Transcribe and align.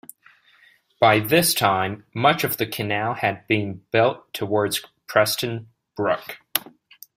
By 0.99 1.19
this 1.19 1.53
time, 1.53 2.05
much 2.11 2.43
of 2.43 2.57
the 2.57 2.65
canal 2.65 3.13
had 3.13 3.45
been 3.45 3.83
built 3.91 4.33
towards 4.33 4.83
Preston 5.05 5.69
Brook. 5.95 6.39